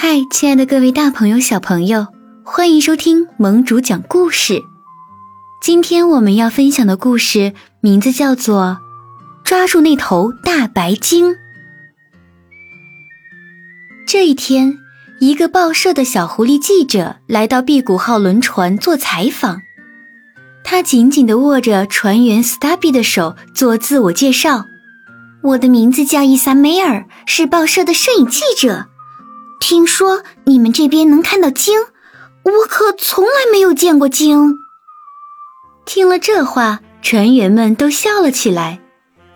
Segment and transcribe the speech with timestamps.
[0.00, 2.06] 嗨，亲爱的各位大朋友、小朋友，
[2.44, 4.62] 欢迎收听盟主讲故事。
[5.60, 8.78] 今天我们要分享的故事名字叫做
[9.42, 11.32] 《抓住那头大白鲸》。
[14.06, 14.78] 这一天，
[15.18, 19.62] 一个报社的小狐狸记者来到辟谷号轮船做采访，
[20.62, 24.64] 他紧紧地握着船员 Stubby 的手做自我介绍
[25.42, 28.86] ：“我的名字叫伊萨梅尔，是报社的摄影记者。
[29.60, 31.78] 听说你们这边能看到鲸，
[32.44, 34.54] 我可从来没有见过鲸。”
[35.84, 38.80] 听了这话，船员们都笑了起来。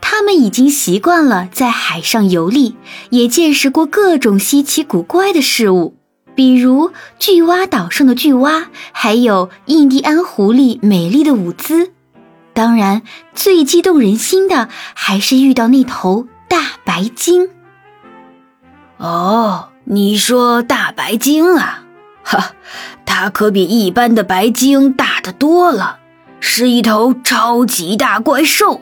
[0.01, 2.77] 他们已经习惯了在海上游历，
[3.11, 5.97] 也见识过各种稀奇古怪的事物，
[6.35, 11.93] 比如巨蛙岛上的巨蛙，还有印第安狐狸美丽的舞姿。
[12.53, 13.01] 当然，
[13.35, 17.49] 最激动人心的还是遇到那头大白鲸。
[18.99, 21.85] 哦，你说大白鲸啊？
[22.25, 22.53] 哈，
[23.05, 25.99] 它可比一般的白鲸大得多了，
[26.41, 28.81] 是一头超级大怪兽。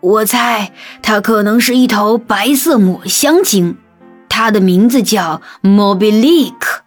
[0.00, 3.78] 我猜它可能是一头白色抹香鲸，
[4.28, 6.80] 它的名字叫 Moby Dick。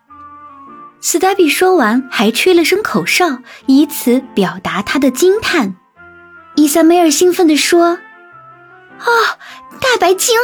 [0.99, 5.75] 斯达比说完，还吹了声口哨，以此表达他的惊叹。
[6.55, 7.99] 伊萨梅尔兴奋地说
[8.99, 9.07] ：“啊，
[9.81, 10.35] 大白鲸！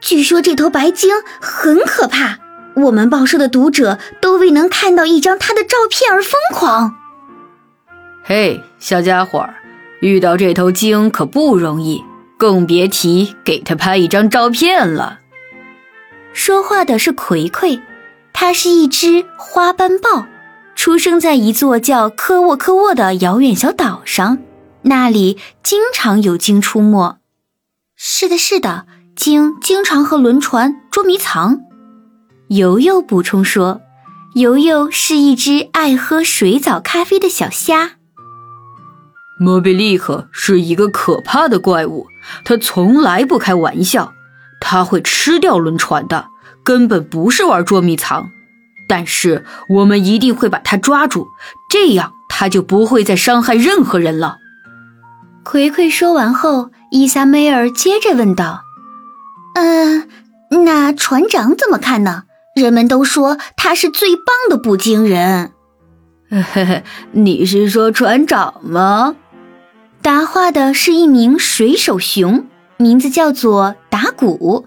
[0.00, 2.38] 据说这头白鲸很可怕，
[2.74, 6.96] 我们报社的读者都为能看到一张他的照片而疯狂。”
[8.24, 9.54] 嘿，小家伙儿。
[10.00, 12.02] 遇到这头鲸可不容易，
[12.38, 15.18] 更别提给他拍一张照片了。
[16.32, 17.82] 说话的是葵葵，
[18.32, 20.24] 它是一只花斑豹，
[20.74, 24.38] 出生在一座叫科沃科沃的遥远小岛上，
[24.82, 27.18] 那里经常有鲸出没。
[27.94, 31.60] 是的，是的，鲸经常和轮船捉迷藏。
[32.50, 33.80] 游游补充说，
[34.34, 37.92] 游游是一只爱喝水藻咖啡的小虾。
[39.38, 42.08] 莫比利克是一个可怕的怪物，
[42.44, 44.12] 他从来不开玩笑，
[44.60, 46.26] 他会吃掉轮船的，
[46.64, 48.30] 根本不是玩捉迷藏。
[48.88, 51.28] 但是我们一定会把他抓住，
[51.70, 54.38] 这样他就不会再伤害任何人了。
[55.44, 58.64] 葵葵说完后，伊萨梅尔接着问道
[59.54, 60.08] ：“嗯，
[60.64, 62.24] 那船长怎么看呢？
[62.60, 65.52] 人们都说他是最棒的捕鲸人。
[67.12, 69.16] ”你是说船长吗？
[70.02, 74.66] 答话的是一名水手熊，名字叫做打鼓。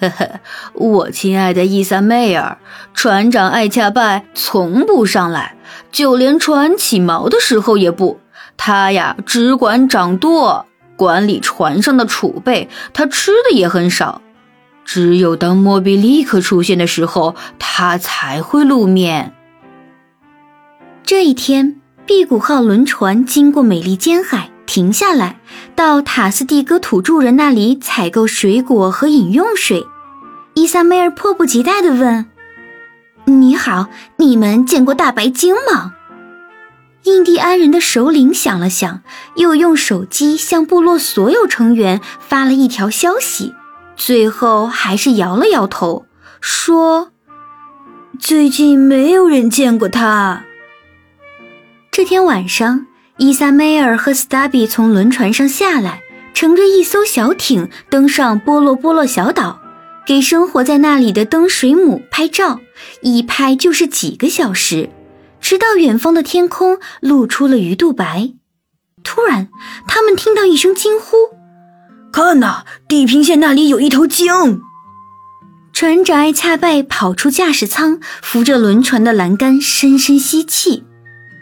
[0.00, 0.40] 呵呵，
[0.74, 2.58] 我亲爱的伊萨妹儿，
[2.92, 5.56] 船长艾恰拜从不上来，
[5.92, 8.18] 就连船起锚的时候也不。
[8.56, 12.68] 他呀，只管掌舵，管理船上的储备。
[12.92, 14.20] 他吃的也很少，
[14.84, 19.34] 只有当莫比利克出现的时候，他才会露面。
[21.04, 21.78] 这一天。
[22.04, 25.38] 辟谷号轮船经过美利坚海，停下来
[25.76, 29.86] 到塔斯蒂格土著人那里采购水果和饮用水。
[30.54, 32.26] 伊萨梅尔迫不及待地问
[33.26, 35.94] ：“你好，你们见过大白鲸吗？”
[37.04, 39.02] 印第安人的首领想了想，
[39.36, 43.54] 又用手机向部落所有成员发了一条消息，
[43.96, 46.06] 最后还是摇了摇头，
[46.40, 47.12] 说
[48.18, 50.44] ：“最近没有人见过他。”
[51.92, 52.86] 这天晚上，
[53.18, 59.60] 伊萨梅尔和斯达比从轮船上下来，乘着一艘小艇登上波洛波洛小岛，
[60.06, 62.60] 给生活在那里的灯水母拍照，
[63.02, 64.88] 一拍就是几个小时，
[65.40, 68.32] 直到远方的天空露出了鱼肚白。
[69.04, 69.48] 突然，
[69.86, 71.16] 他们听到一声惊呼
[72.12, 74.60] ：“看呐，地平线那里有一头鲸！”
[75.72, 80.84] 船长艾恰拜跑出驾驶舱，扶着轮船的栏杆，深深吸气。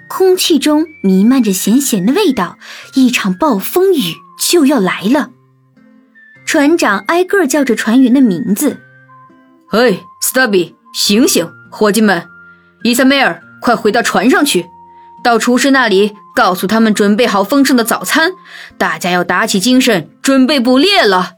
[0.08, 2.56] 空气中弥漫着咸咸的味道，
[2.94, 5.30] 一场暴风雨就要来了。
[6.46, 8.78] 船长挨个叫着船员的名字
[9.70, 12.26] ：“嘿，Stubby，醒醒，伙计们！
[12.82, 14.66] 伊萨梅尔，快回到船上去，
[15.22, 18.32] 到厨师那里告诉他们准备好丰盛的早餐，
[18.78, 21.34] 大家要打起精神，准备捕猎了。”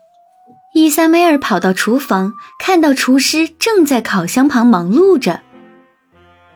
[0.75, 5.41] 伊萨梅尔跑到厨房，看到厨师正在烤箱旁忙碌着。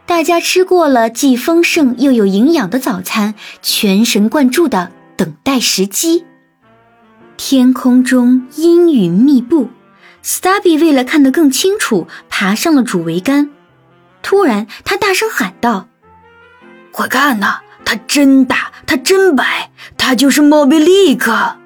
[0.07, 6.25] 大家吃过了既丰盛又有营养的早餐，全神贯注的等待时机。
[7.37, 9.69] 天空中阴云密布
[10.25, 13.51] ，Stubby 为了看得更清楚，爬上了主桅杆。
[14.23, 15.89] 突然，他大声喊道
[16.97, 21.57] ：“快看呐，它真大，它真白，它就是莫比利克！”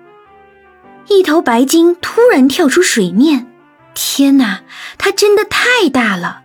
[1.07, 3.47] 一头白鲸突然跳出水面。
[3.95, 4.63] 天哪，
[4.99, 6.41] 它真的太大了！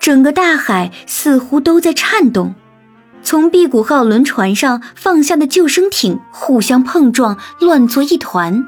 [0.00, 2.56] 整个大海似乎都在颤动。
[3.22, 8.64] 从辟谷号轮船上放下的救生艇互相碰撞，乱作一团。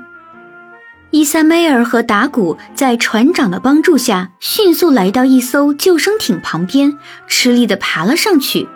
[1.10, 6.96] 伊萨梅尔和达古在船长的帮助下，迅速来到一艘救生艇旁边，
[7.26, 8.68] 吃力地爬了上去。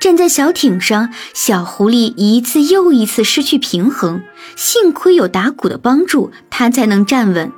[0.00, 4.22] 站在小艇上，小狐狸一次又一次失去平衡，
[4.56, 7.52] 幸亏有打鼓的帮助，它才能站稳。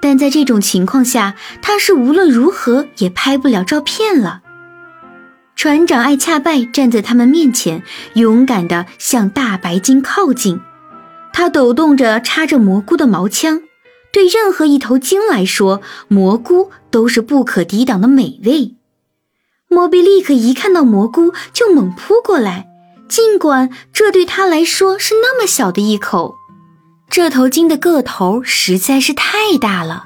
[0.00, 4.42] 但在这种情况下，它是无论如何也拍不了照片了。
[5.56, 7.82] 船长艾恰拜站在他们面前，
[8.14, 10.60] 勇敢地向大白鲸靠近。
[11.32, 13.62] 他抖动着插着蘑菇的毛枪。
[14.12, 18.76] 对任何一头鲸来说，蘑菇都是不可抵挡的美味。
[19.74, 22.68] 莫比立刻一看到蘑菇就猛扑过来，
[23.08, 26.36] 尽管这对他来说是那么小的一口。
[27.10, 30.04] 这头鲸的个头实在是太大了。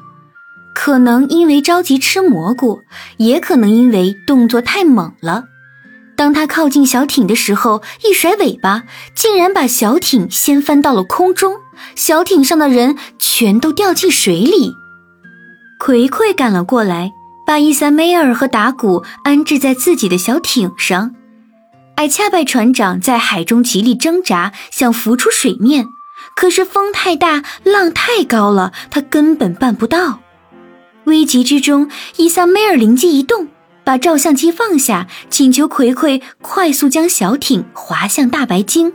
[0.74, 2.80] 可能因为着急吃蘑菇，
[3.18, 5.44] 也可能因为动作太猛了。
[6.16, 8.84] 当他靠近小艇的时候，一甩尾巴，
[9.14, 11.56] 竟然把小艇掀翻到了空中，
[11.94, 14.72] 小艇上的人全都掉进水里。
[15.78, 17.12] 葵葵赶了过来，
[17.48, 21.14] 把伊萨梅尔和达古安置在自己的小艇上。
[21.94, 25.86] 艾恰拜船长在海中极力挣扎，想浮出水面，
[26.36, 30.20] 可是风太大，浪太高了，他根本办不到。
[31.04, 33.48] 危急之中，伊萨梅尔灵机一动，
[33.82, 38.92] 把照相机放下，请求葵葵快速将小艇划向大白鲸。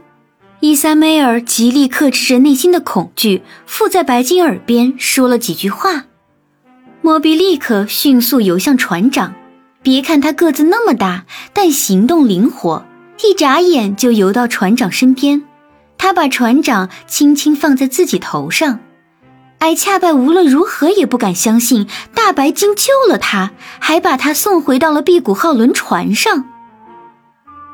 [0.60, 6.06] 伊萨梅尔极力克制着内心的恐惧，附在白鲸耳边说了几句话。
[7.06, 9.34] 莫比立刻迅速游向船长。
[9.82, 12.86] 别看他个子那么大，但行动灵活，
[13.22, 15.44] 一眨眼就游到船长身边。
[15.98, 18.80] 他把船长轻轻放在自己头上。
[19.60, 26.46] 艾恰拜无论如何也不敢相信大白鲸救了他，还把他送回到了辟谷号轮船上。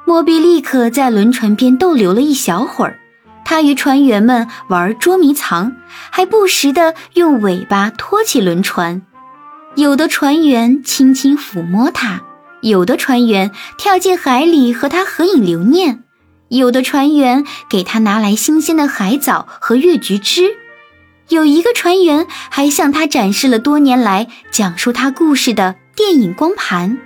[0.05, 2.97] 莫比立刻在轮船边逗留了一小会儿，
[3.45, 5.75] 他与船员们玩捉迷藏，
[6.09, 9.03] 还不时地用尾巴托起轮船。
[9.79, 12.21] 有的船员轻轻抚摸它，
[12.59, 16.03] 有的船员跳进海里和它合影留念，
[16.49, 20.57] 有的船员给它拿来新鲜的海藻和月菊汁。
[21.29, 26.97] 有一个船员还向他展示了多年来讲述他故事的电影光盘。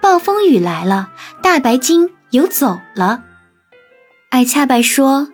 [0.00, 1.10] 暴风雨来了，
[1.44, 3.22] 大白鲸游走了。
[4.30, 5.28] 艾恰白说：“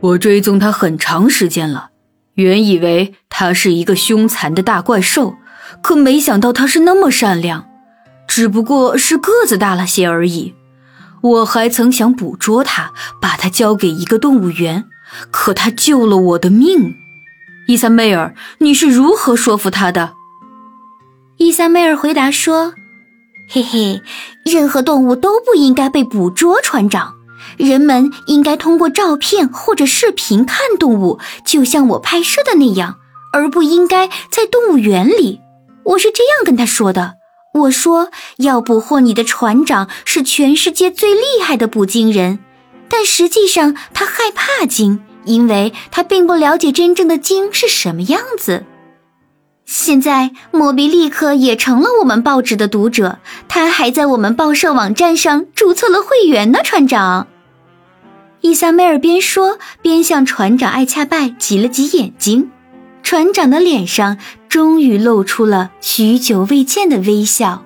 [0.00, 1.90] 我追踪他很长时间了，
[2.36, 5.34] 原以为他是一个凶残的大怪兽，
[5.82, 7.66] 可没想到他是那么善良，
[8.26, 10.54] 只不过是个子大了些而已。
[11.20, 14.84] 我还曾想捕捉他，把他交给一个动物园。”
[15.30, 16.94] 可他救了我的命，
[17.68, 20.12] 伊萨梅尔，你是如何说服他的？
[21.36, 22.74] 伊萨梅尔回答说
[23.48, 24.02] ：“嘿嘿，
[24.44, 27.14] 任何动物都不应该被捕捉，船长。
[27.56, 32.96] 人们应该通过照片或者视频看动物，就像我拍摄的那样，
[33.32, 35.40] 而不应该在动物园里。
[35.84, 37.14] 我是这样跟他说的。
[37.54, 42.38] 我说，要捕获你的船长是全世界最厉害的捕鲸人。”
[42.88, 48.64] 但实际上，他害怕鲸，因为他并不了解真正的鲸是什么样子。
[49.64, 53.18] 现在，莫比立刻也成了我们报纸的读者，
[53.48, 56.60] 他还在我们报社网站上注册了会员呢。
[56.62, 57.26] 船长，
[58.46, 62.48] 伊萨梅尔边说边向船长艾恰拜挤了挤眼睛，
[63.02, 67.64] 船长的脸上终于露出了许久未见的微笑。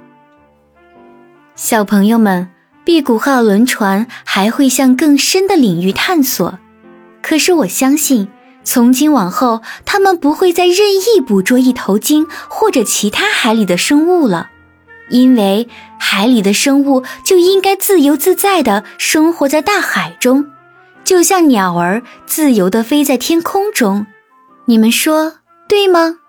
[1.55, 2.49] 小朋友们。
[2.83, 6.59] 辟谷号轮船还会向更深的领域探索，
[7.23, 8.27] 可是我相信，
[8.65, 14.49] 从今往后，他们不会再任意捕捉一头鲸或者其他海里的生物了，
[15.11, 15.69] 因为
[16.01, 20.47] 海里的生物就应该自由自在地生活在大海中，
[21.05, 24.07] 就像鸟儿自由地飞在天空中。
[24.67, 25.39] 你们说
[25.69, 26.20] 对吗？